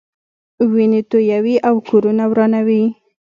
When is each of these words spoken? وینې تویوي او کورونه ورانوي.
وینې 0.73 1.01
تویوي 1.09 1.55
او 1.67 1.75
کورونه 1.89 2.23
ورانوي. 2.31 2.83